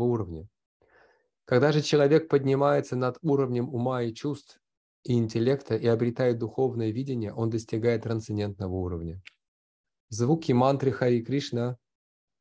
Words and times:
высокого 0.00 0.04
уровня. 0.04 0.48
Когда 1.44 1.72
же 1.72 1.82
человек 1.82 2.28
поднимается 2.28 2.96
над 2.96 3.18
уровнем 3.22 3.68
ума 3.74 4.02
и 4.02 4.14
чувств 4.14 4.60
и 5.04 5.14
интеллекта 5.14 5.76
и 5.76 5.86
обретает 5.86 6.38
духовное 6.38 6.92
видение, 6.92 7.32
он 7.32 7.50
достигает 7.50 8.02
трансцендентного 8.02 8.74
уровня. 8.74 9.20
Звуки 10.10 10.52
мантры 10.52 10.92
Хари 10.92 11.22
Кришна 11.22 11.76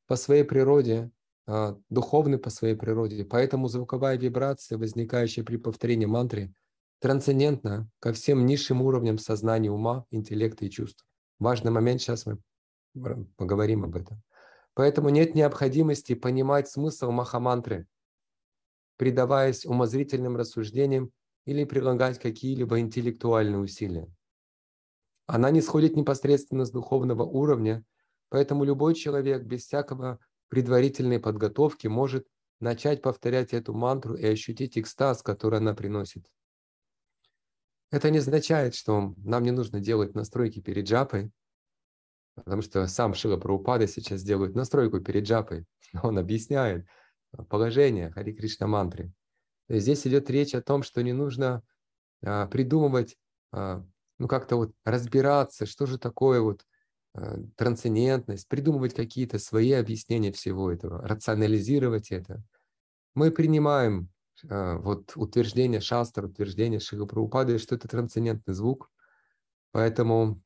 по 0.08 0.16
своей 0.16 0.44
природе, 0.44 1.12
а, 1.48 1.76
духовны 1.90 2.38
по 2.38 2.50
своей 2.50 2.76
природе, 2.76 3.24
поэтому 3.24 3.68
звуковая 3.68 4.18
вибрация, 4.18 4.78
возникающая 4.78 5.44
при 5.44 5.58
повторении 5.58 6.08
мантры, 6.08 6.52
трансцендентна 7.00 7.88
ко 8.00 8.12
всем 8.12 8.46
низшим 8.46 8.82
уровням 8.82 9.18
сознания, 9.18 9.72
ума, 9.72 10.06
интеллекта 10.12 10.66
и 10.66 10.70
чувств. 10.70 11.06
Важный 11.40 11.72
момент, 11.72 12.02
сейчас 12.02 12.26
мы 12.26 12.38
поговорим 13.38 13.84
об 13.84 13.96
этом. 13.96 14.22
Поэтому 14.80 15.10
нет 15.10 15.36
необходимости 15.36 16.16
понимать 16.16 16.70
смысл 16.70 17.12
махамантры, 17.12 17.86
предаваясь 18.96 19.66
умозрительным 19.66 20.38
рассуждениям 20.38 21.12
или 21.44 21.66
прилагать 21.66 22.18
какие-либо 22.18 22.80
интеллектуальные 22.80 23.60
усилия. 23.60 24.08
Она 25.26 25.52
не 25.52 25.60
сходит 25.60 25.98
непосредственно 25.98 26.64
с 26.64 26.72
духовного 26.72 27.24
уровня, 27.24 27.84
поэтому 28.30 28.64
любой 28.64 28.96
человек 28.96 29.44
без 29.44 29.66
всякого 29.66 30.18
предварительной 30.48 31.20
подготовки 31.20 31.88
может 31.88 32.26
начать 32.62 33.02
повторять 33.02 33.54
эту 33.54 33.74
мантру 33.74 34.16
и 34.16 34.26
ощутить 34.28 34.78
экстаз, 34.78 35.22
который 35.22 35.60
она 35.60 35.74
приносит. 35.74 36.26
Это 37.92 38.12
не 38.12 38.20
означает, 38.20 38.76
что 38.76 39.14
нам 39.18 39.44
не 39.44 39.52
нужно 39.52 39.82
делать 39.82 40.16
настройки 40.16 40.62
перед 40.62 40.88
джапой, 40.88 41.34
потому 42.40 42.62
что 42.62 42.88
сам 42.88 43.14
Шила 43.14 43.38
Прабхупада 43.38 43.88
сейчас 43.88 44.24
делает 44.24 44.56
настройку 44.56 45.00
перед 45.00 45.26
джапой. 45.26 45.66
Он 46.04 46.18
объясняет 46.18 46.86
положение 47.50 48.12
Хари 48.12 48.34
Кришна 48.34 48.68
мантры. 48.68 49.12
Здесь 49.70 50.06
идет 50.08 50.30
речь 50.30 50.56
о 50.56 50.62
том, 50.62 50.82
что 50.82 51.02
не 51.04 51.14
нужно 51.14 51.62
а, 52.24 52.48
придумывать, 52.48 53.18
а, 53.52 53.86
ну 54.18 54.28
как-то 54.28 54.56
вот 54.56 54.74
разбираться, 54.84 55.66
что 55.66 55.86
же 55.86 56.00
такое 56.00 56.42
вот 56.42 56.66
а, 57.14 57.38
трансцендентность, 57.56 58.48
придумывать 58.48 58.96
какие-то 58.96 59.38
свои 59.38 59.74
объяснения 59.74 60.32
всего 60.32 60.72
этого, 60.72 61.08
рационализировать 61.08 62.12
это. 62.12 62.44
Мы 63.14 63.32
принимаем 63.32 64.10
вот 64.42 65.12
утверждение 65.16 65.82
Шастра, 65.82 66.26
утверждение 66.26 66.80
Шига 66.80 67.06
Прабхупады, 67.06 67.58
что 67.58 67.76
это 67.76 67.90
трансцендентный 67.90 68.54
звук, 68.54 68.90
поэтому 69.72 70.42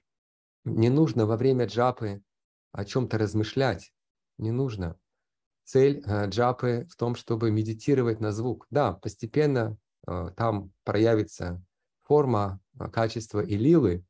не 0.66 0.89
нужно 0.89 1.25
во 1.25 1.38
время 1.38 1.66
джапы 1.66 2.22
о 2.72 2.86
чем-то 2.86 3.17
размышлять, 3.17 3.94
не 4.38 4.52
нужно. 4.52 4.97
Цель 5.64 6.03
э, 6.06 6.28
джапы 6.28 6.88
в 6.89 6.95
том, 6.95 7.16
чтобы 7.16 7.52
медитировать 7.52 8.19
на 8.19 8.31
звук. 8.31 8.67
Да, 8.69 8.94
постепенно 8.94 9.78
э, 10.08 10.31
там 10.36 10.72
проявится 10.84 11.64
форма, 12.03 12.59
э, 12.80 12.89
качество 12.89 13.39
и 13.39 13.56
лилы, 13.56 14.06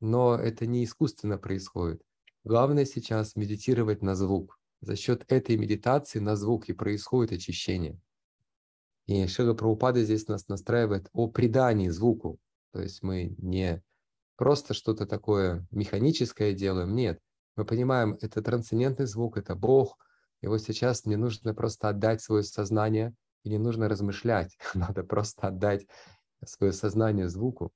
но 0.00 0.34
это 0.34 0.66
не 0.66 0.84
искусственно 0.84 1.38
происходит. 1.38 2.02
Главное 2.44 2.84
сейчас 2.84 3.36
медитировать 3.36 4.02
на 4.02 4.14
звук. 4.14 4.58
За 4.80 4.96
счет 4.96 5.24
этой 5.28 5.56
медитации 5.56 6.18
на 6.18 6.36
звук 6.36 6.68
и 6.68 6.72
происходит 6.72 7.32
очищение. 7.32 8.00
И 9.06 9.26
Шила 9.26 9.54
Прабхупада 9.54 10.02
здесь 10.02 10.26
нас 10.26 10.48
настраивает 10.48 11.08
о 11.12 11.28
придании 11.28 11.88
звуку. 11.88 12.38
То 12.72 12.82
есть 12.82 13.02
мы 13.02 13.34
не 13.38 13.82
просто 14.36 14.74
что-то 14.74 15.06
такое 15.06 15.66
механическое 15.70 16.52
делаем. 16.52 16.94
Нет, 16.94 17.20
мы 17.56 17.64
понимаем, 17.64 18.18
это 18.20 18.42
трансцендентный 18.42 19.06
звук, 19.06 19.38
это 19.38 19.54
Бог, 19.54 19.96
и 20.42 20.46
вот 20.46 20.62
сейчас 20.62 21.04
мне 21.04 21.16
нужно 21.16 21.54
просто 21.54 21.88
отдать 21.88 22.22
свое 22.22 22.42
сознание, 22.42 23.14
и 23.42 23.48
не 23.48 23.58
нужно 23.58 23.88
размышлять, 23.88 24.56
надо 24.74 25.02
просто 25.02 25.48
отдать 25.48 25.86
свое 26.44 26.72
сознание 26.72 27.28
звуку. 27.28 27.72